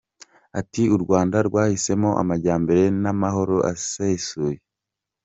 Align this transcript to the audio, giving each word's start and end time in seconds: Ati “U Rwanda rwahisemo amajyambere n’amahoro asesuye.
Ati 0.59 0.83
“U 0.95 0.97
Rwanda 1.03 1.37
rwahisemo 1.47 2.09
amajyambere 2.21 2.83
n’amahoro 3.01 3.55
asesuye. 3.71 4.57